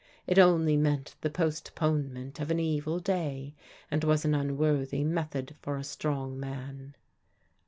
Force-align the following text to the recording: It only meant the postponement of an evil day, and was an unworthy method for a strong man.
It 0.25 0.39
only 0.39 0.77
meant 0.77 1.13
the 1.21 1.29
postponement 1.29 2.39
of 2.39 2.49
an 2.49 2.59
evil 2.59 2.99
day, 2.99 3.53
and 3.91 4.03
was 4.03 4.25
an 4.25 4.33
unworthy 4.33 5.03
method 5.03 5.55
for 5.61 5.77
a 5.77 5.83
strong 5.83 6.39
man. 6.39 6.95